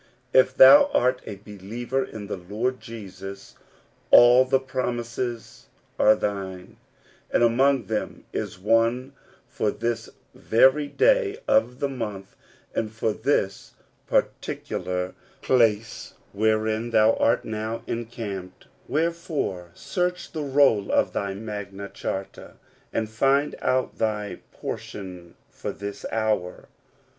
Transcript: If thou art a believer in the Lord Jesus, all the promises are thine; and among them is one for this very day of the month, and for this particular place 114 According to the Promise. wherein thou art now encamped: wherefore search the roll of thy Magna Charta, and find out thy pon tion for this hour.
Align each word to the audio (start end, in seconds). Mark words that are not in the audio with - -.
If 0.33 0.55
thou 0.57 0.89
art 0.95 1.21
a 1.27 1.35
believer 1.35 2.03
in 2.03 2.25
the 2.25 2.35
Lord 2.35 2.79
Jesus, 2.79 3.53
all 4.09 4.45
the 4.45 4.59
promises 4.59 5.67
are 5.99 6.15
thine; 6.15 6.77
and 7.29 7.43
among 7.43 7.83
them 7.85 8.25
is 8.33 8.57
one 8.57 9.13
for 9.47 9.69
this 9.69 10.09
very 10.33 10.87
day 10.87 11.37
of 11.47 11.77
the 11.79 11.87
month, 11.87 12.35
and 12.73 12.91
for 12.91 13.13
this 13.13 13.75
particular 14.07 15.13
place 15.43 16.15
114 16.33 16.87
According 16.87 16.91
to 16.91 16.91
the 16.91 16.97
Promise. 16.97 17.13
wherein 17.13 17.13
thou 17.13 17.23
art 17.23 17.45
now 17.45 17.83
encamped: 17.85 18.65
wherefore 18.87 19.69
search 19.75 20.31
the 20.31 20.41
roll 20.41 20.91
of 20.91 21.13
thy 21.13 21.35
Magna 21.35 21.87
Charta, 21.87 22.53
and 22.91 23.07
find 23.07 23.53
out 23.61 23.99
thy 23.99 24.39
pon 24.51 24.77
tion 24.77 25.35
for 25.51 25.71
this 25.71 26.07
hour. 26.11 26.67